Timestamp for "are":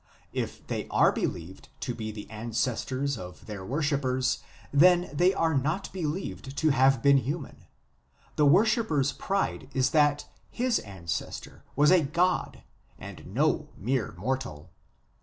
0.87-1.11, 5.31-5.53